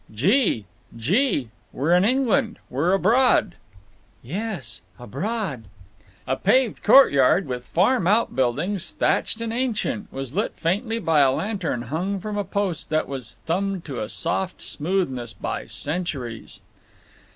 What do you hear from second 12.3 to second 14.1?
a post that was thumbed to a